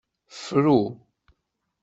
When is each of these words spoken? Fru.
Fru. 0.41 0.79